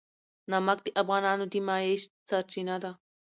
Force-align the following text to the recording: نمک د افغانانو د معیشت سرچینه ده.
نمک 0.51 0.77
د 0.83 0.87
افغانانو 1.01 1.45
د 1.53 1.55
معیشت 1.67 2.09
سرچینه 2.29 2.75
ده. 2.83 2.91